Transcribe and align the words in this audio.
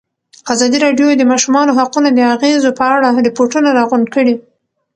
ازادي 0.53 0.77
راډیو 0.85 1.07
د 1.11 1.15
د 1.17 1.23
ماشومانو 1.31 1.75
حقونه 1.79 2.09
د 2.13 2.19
اغېزو 2.35 2.69
په 2.79 2.85
اړه 2.95 3.09
ریپوټونه 3.27 3.69
راغونډ 3.77 4.05
کړي. 4.15 4.35